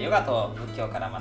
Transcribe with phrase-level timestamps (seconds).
[0.00, 1.20] ヨガと仏教から学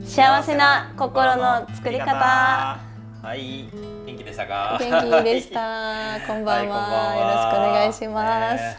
[0.00, 2.12] ぶ幸せな心の作り方。
[2.16, 3.68] はい
[4.04, 4.76] 元気でしたか？
[4.80, 6.18] 元気でした。
[6.26, 8.78] こんばんは,、はい、よろしくお願いします、ね、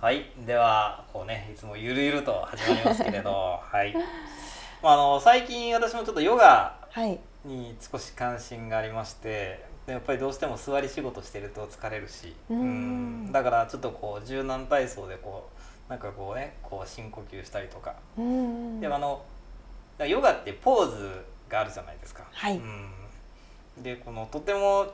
[0.00, 3.60] はいではこうねいつもゆるゆると始まりますけれど。
[3.64, 3.94] はい。
[4.82, 6.74] まああの最近私もちょっとヨガ
[7.46, 12.36] に少し関心がありまして、やっぱりどうしても座り仕事してると疲れるし。
[12.50, 13.32] うん。
[13.32, 15.59] だからちょっとこう柔軟体操でこう
[15.90, 17.96] なんかこうねこう深呼吸したりとか。
[18.16, 18.22] で
[18.88, 19.20] もあの
[20.06, 22.22] ヨガってポーズがあるじゃないですか。
[22.30, 24.86] はい、うん、でこのとても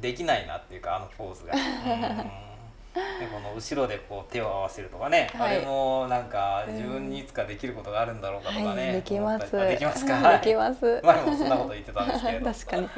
[0.00, 1.52] できないなっていうかあのポーズが。
[1.52, 9.52] でこの後ろでこう手を合わせるとかね、はい、あれもなんか自分にいつかできることがあるんだろうかとかね、はい、できます。
[9.52, 11.00] できますか、できます。
[11.02, 12.52] 前もそんなこと言ってたんですけど。
[12.52, 12.88] 確かに。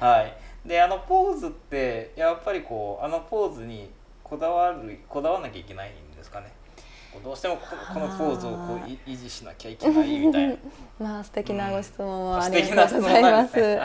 [0.00, 0.68] はい。
[0.68, 3.90] であのポーズってやっぱりこうあのポーズに
[4.24, 6.52] こだわるこだわらなきゃいけないんですかね？
[7.22, 7.56] どうしても
[7.92, 10.54] このポーズをこう維持しなきゃいけないみたいな。
[10.98, 13.80] まあ素敵なご質問をありがとうございます、うん、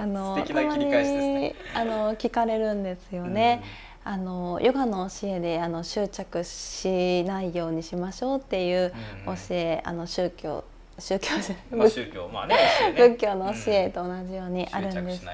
[0.00, 1.54] あの素敵な切り返しですね。
[1.74, 3.62] あの聞かれるんですよね、
[4.06, 8.92] うん、あのヨガの教えであの執着しないようにしましょうっていう
[9.26, 10.64] 教え、うん、あの宗教
[10.98, 12.60] 宗教じゃない、宗教まあね、ね、
[12.96, 15.24] 仏教の教えと同じようにあるんです。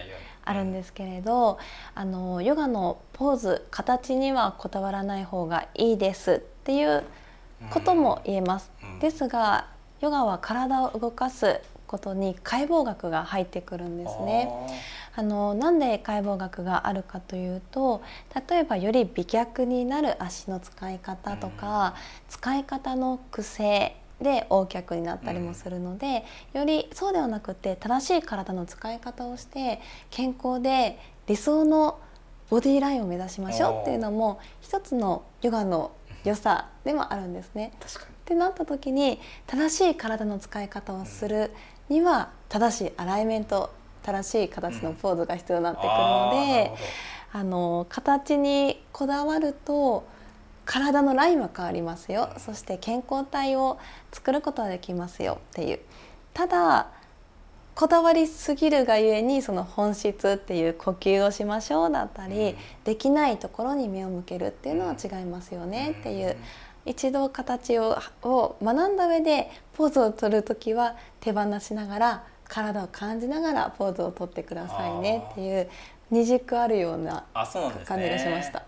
[0.48, 1.58] あるんですけれど
[1.94, 7.02] あのヨガのポーズ形にはこだわらない方がいいですっていう
[7.70, 8.70] ことも言えます。
[8.82, 9.68] うん、ですが
[10.02, 14.50] ヨガは体を動かすことに解剖学が入ってくるんですね。
[15.16, 18.02] あのなんで解剖学があるかというと
[18.50, 29.80] 例えばより美脚になる足の使い方とか、うん、使い方の癖で横脚になったりもするので、うん、よりそうではなくて正しい体の使い方をして
[30.10, 31.98] 健康で理想の
[32.50, 35.92] ボディラインを目指しましょうっていうのも一つのヨガの
[36.28, 37.72] 良さでもあるんですね。
[37.76, 41.50] ってなった時に正しい体の使い方をする
[41.88, 46.72] には正しいアライメント正しい形のポーズが必要になってくるので、
[47.34, 50.06] うん、あの形にこだわると
[50.64, 52.28] 体のラインは変わりますよ。
[52.36, 53.78] そして健康体を
[54.12, 55.80] 作ることができますよっていう。
[56.34, 56.88] ただ
[57.78, 66.36] こだわりすぎるがゆえにその本質っていう呼吸をしましょうだったり、うん、できないところに目を向けるっていうのは違いますよねっていう、
[66.86, 75.70] 一度形をを学んだ上でポーズを取る時は手放しながら体を感じながらポーズを取ってくださいねっていう
[76.10, 78.64] 二軸あるような感じがしました。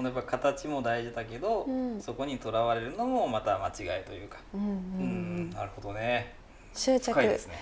[0.00, 4.68] やっぱ形も大事だけど、うん、そこにとらわれるのもまた間違いというか、うんうん。
[4.68, 4.70] う
[5.42, 6.41] ん、なるほどね
[6.74, 7.20] 執着。
[7.20, 7.54] ですね。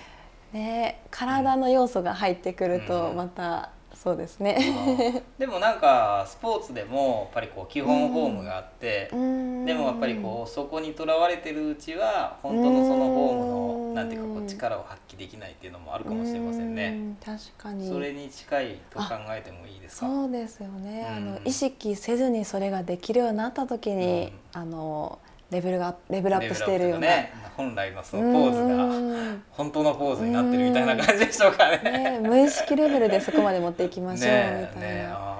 [0.53, 5.23] ね体の要素が入ってくるとまた、そうですね。
[5.37, 17.15] でもなんかスポーツでもやっぱりこう基本フォームがあって、うん、でもやっぱりこうそこにとらわれてるうちは本当のそのフォームのなんていうかこう力を発揮できないっていうのもあるかもしれませんね。
[17.23, 17.87] 確かに。
[17.87, 20.07] それに近いと考えてもいいですか？
[20.07, 21.07] そうですよね。
[21.07, 25.19] あの意識せずにそれができるようになった時に、あの
[25.51, 31.79] レベルがレベルアップしているような、ね、本来のそのポーズが本当のポーズになってるみたいな感じでしょうかね。
[31.83, 34.81] ね無意識レベルでそこまで持っていきましょうみたいな。
[34.81, 35.31] ね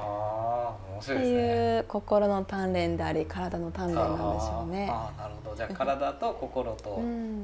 [1.02, 4.88] っていう心の鍛錬であり体の鍛錬なんでしょうね。
[4.90, 7.02] あなるほどじゃあ体と心と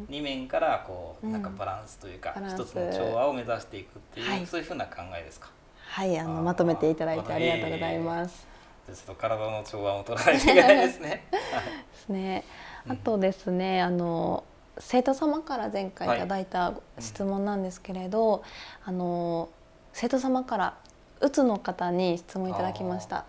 [0.10, 5.50] 二面からこう、なんかバランスというか、うん、一つの調和を目指していくっていう、はい、そういうふうな考えですか。
[5.90, 8.57] はいあのまとめていただいてありがとうございます。
[8.88, 11.28] ちょっと体の調和を取らないといけないですね。
[11.32, 11.38] で
[11.94, 12.44] すね。
[12.88, 14.44] あとですね、あの
[14.80, 18.42] 生徒様から前回いただいた質問なんですけれど、はい、
[18.86, 19.50] あの
[19.92, 20.78] 生徒様から
[21.20, 23.26] うつの方に質問いただきました。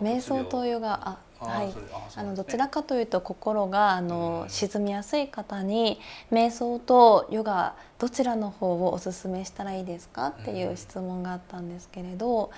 [0.00, 1.74] 瞑想とヨガあはい、
[2.16, 6.00] あのどちらかというと心があの、沈みやすい方に
[6.32, 12.50] 瞑想とヨガどちらの方をおすすめしたらいいですかっていう質問があったんですけれど、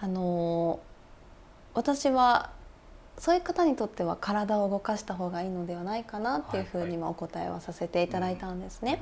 [0.00, 0.80] あの
[1.78, 2.50] 私は
[3.18, 9.00] そういう方にとっては体を動かした方がいいのではないかなっていうふうにお答えはさせていただいたんですね。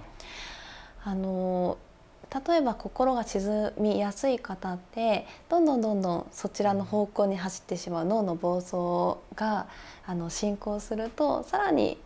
[1.02, 1.78] あの
[2.46, 9.68] 例えば心が沈みやすい方ってどんどんどんどんそちらの方向に走ってしまう脳の暴走が
[10.04, 11.98] あの進行するとさらに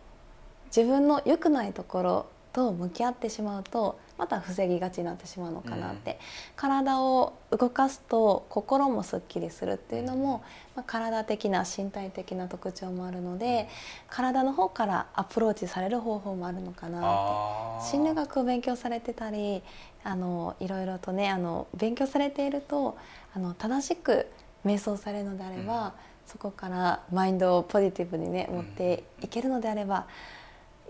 [0.67, 6.17] 自分の良くないところと向き合ってしまうとまた防ぎがちになってしまうのかなって、うん、
[6.55, 10.43] 体を動かすと心もすっきりするっていうのも、
[10.75, 13.67] まあ、体的な身体的な特徴もあるので
[14.11, 17.61] 体の方からアプローチされる方法もあるのかなって。
[17.81, 19.63] 心理学を勉強されてたり
[20.03, 22.95] あのいろいろとねあの勉強されていると
[23.35, 24.27] あの正しく
[24.63, 25.91] 瞑想されるのであれば、うん、
[26.27, 30.05] そこからマインドをポジティブにね持っていけるのであれば。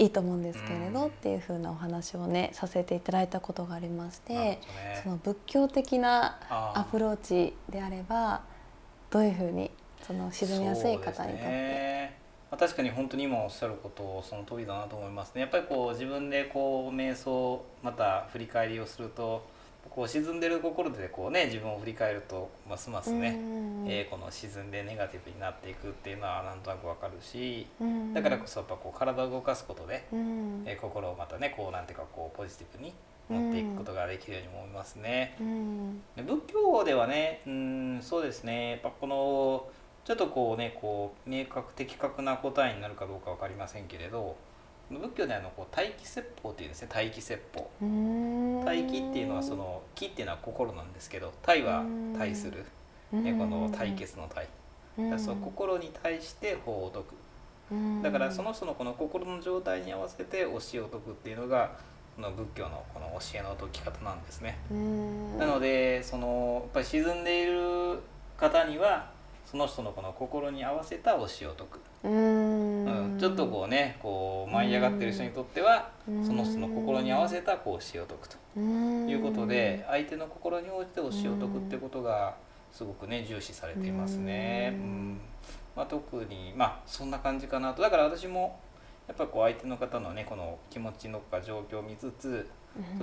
[0.01, 4.61] いいと思うんですけれど、っていうふうなお話をねさせていただいたことがありまして、ね、
[5.03, 8.41] その仏教的なアプローチであれば
[9.11, 9.69] どういうふうに
[10.01, 12.19] その沈みやすい方にとって。
[12.49, 15.41] まあ、確かに本当に今おっしゃることその通りだなと思いますね。
[15.41, 19.45] やっぱりこう自分でこう瞑想また振り返りをすると
[19.89, 23.37] こう沈んでる心でこうね自分を振り返るとますますね、
[23.87, 27.67] えー、この沈んでネガティブになっていくっていうのはなんとなくわかるし
[28.13, 30.05] だからこそやっぱこう体を動かすことで、
[30.65, 32.93] えー、心をまたねこうなんていうかこうポジティブに
[33.29, 35.35] 持っていくことができるように思いますね。
[36.15, 39.65] で仏教ではねうんそうですねやっぱこの
[40.05, 44.35] ちょっとこうねこう明確的確な答えになるかどうか分かりませんけれど
[44.99, 46.89] 仏教であのこう待機説法っていうんですね。
[46.93, 47.69] 待機説法。
[48.65, 51.83] 待機っていうのはその気っていうのは心なんですけど体は
[52.17, 52.65] 対する、
[53.11, 54.47] ね、この対決の体。
[55.09, 58.03] だその心に対して法を説く。
[58.03, 61.71] だからその人のこの心の状態に合わせて教えを説くっていうのが
[62.17, 64.57] この仏教のこの教えの解き方なんですね。
[65.39, 67.99] なのでそのやっぱり沈んでいる
[68.37, 69.10] 方には
[69.51, 71.79] その人のこの心に合わせた教えを説く。
[72.05, 75.91] うん、ちょっとこうねこう舞い上がってる人にとっては
[76.25, 78.37] その人の心に合わせたこう詩を解くと。
[78.57, 81.35] いうことで相手の心に応じて教えを説くっ
[81.69, 82.35] てことが
[82.71, 84.71] すごくね重視されていますね。
[84.73, 85.19] うん。
[85.75, 87.81] まあ、特にまあそんな感じかなと。
[87.81, 88.57] だから私も
[89.09, 92.47] やっぱこう相手の方のねこの気持ちのか状況を見つつ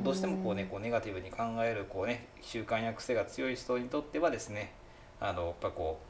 [0.03, 4.73] どうしてもこうねこうネガティブに考えるこうね習慣や癖が強い人にとってはですね
[5.21, 6.07] あのやっぱこう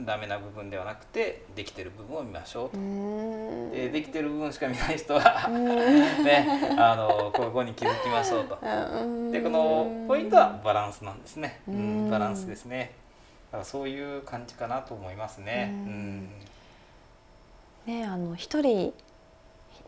[0.00, 2.76] ダメな部分ではなくてできてる部分を見ましょうと。
[3.76, 8.58] でできてる部分しか見ない人は ねあのここに気づきましょうと。
[9.30, 11.60] でこのポイントはバランスなんですね。
[11.68, 12.92] うんバランスですね。
[13.52, 15.70] だからそういう感じかなと思いますね。
[15.86, 16.30] うん。
[17.86, 18.92] ねあの一人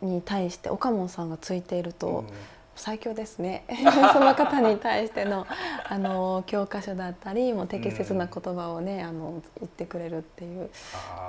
[0.00, 2.26] に対して岡本さんがついていると、うん
[2.74, 3.64] 最強ですね。
[4.12, 5.46] その方に対しての
[5.84, 10.70] あの教科書だったりも適切な言葉をね、うん、あの言ってくれるっていう。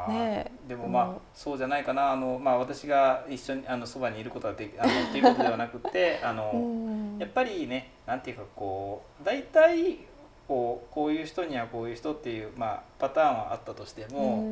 [0.08, 2.12] ね、でもまあそうじゃないかな。
[2.12, 9.98] あの、まあ、私が一緒にあのそばにいることはで あのっていうことではなくてあの、うん、やっぱりねなんていうかこう大体
[10.48, 14.46] こうこういう人にはこういう人っていう、まあ、パターンはあったとしても、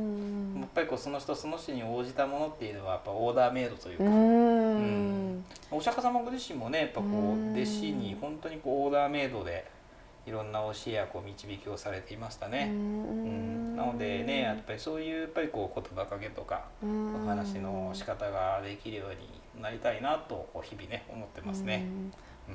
[0.58, 5.46] やっぱりこうその人その人に応じたものっていうのはやっぱオーダーメイドというか、うん。
[5.70, 9.70] お釈迦様ご自身もねやっぱこう弟子に本当にこうオーダーメイドで
[10.26, 12.70] いろんな教えやこう導きをされていましたね。
[12.72, 13.76] うん。
[13.76, 19.10] なのでねやっぱりそういうやっぱりこう言葉かけとかお話の仕方ができるよう
[19.60, 21.86] になりたいなとこう日々ね思ってますね。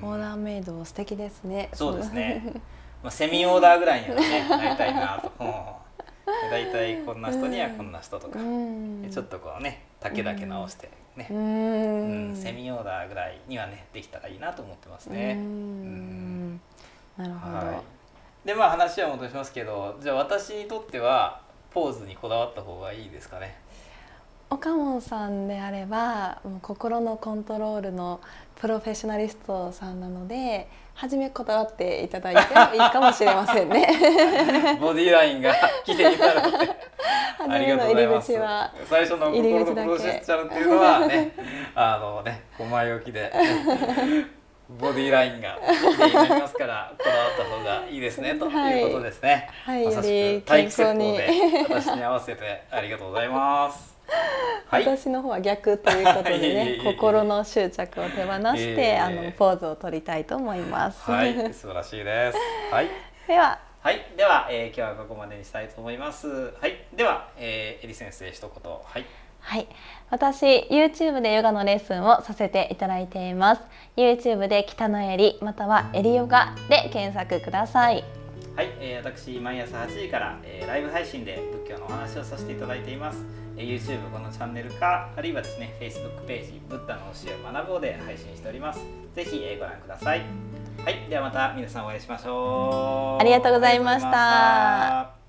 [0.02, 1.68] オーダーメイド素敵ですね。
[1.74, 2.54] そうですね。
[3.06, 5.30] まあ、セミオーダーぐらいにはねなりたいなと。
[6.50, 12.36] 大体こんな人にはこんな人とか、ちょっとこうね丈だけ直してね、うん。
[12.36, 15.36] セミオーダーぐらいにはねできたらいいなと思ってますね。
[15.38, 16.60] うん。
[17.16, 17.72] なるほど、は
[18.44, 23.56] い、でまあ話は戻しますけどじゃあ私にとってはポーズにこだわった方がいいですかね
[24.48, 28.20] 岡本さんであればもう心のコントロールの
[28.60, 33.86] プロフェッショナリストさんなので初めこだわっていただいてもいいかもしれませんね。
[34.80, 35.52] ボディラインが
[35.84, 36.70] 綺麗になる ので
[37.48, 38.32] ありがとうございます。
[38.88, 41.32] 最初の心のプロセスチャルっていうのはね
[41.74, 43.30] あのねお前置きで
[44.68, 49.50] ボディラインが綺麗になりますからこだわった方がいいですね ということですね。
[49.64, 51.18] はい、より健康に。
[51.68, 53.95] 私に合わせてありがとうございます。
[54.68, 61.10] はい、私の方は逆ということでね 心の執着を手放して、あのポーズを取りたいと思います。
[61.10, 62.38] はい、素晴らしいです。
[62.70, 62.88] はい。
[63.26, 63.58] では。
[63.80, 66.26] はい、では、えー、今日はここまでにしたいと思います。
[66.60, 68.72] はい、では、えー、エリ先生一言。
[68.72, 69.04] はい。
[69.46, 69.68] はい、
[70.10, 73.62] 私 YouTube でヨガのレッスンをさせていただいています
[73.96, 78.25] YouTube で北の襟または襟ヨガで検索ください
[78.56, 83.22] はい、えー、私毎朝8時から、えー、ライブ配信で仏教のお話をさせていただいています、
[83.54, 88.80] えー、YouTube このチャンネルかあるいはですね Facebook ページブッダの教えを学ぼうで配信しております。
[89.14, 90.22] ぜひ、えー、ご覧ください。
[90.82, 93.20] はいではまた皆さんお会いしましょう。
[93.20, 95.25] ありがとうございました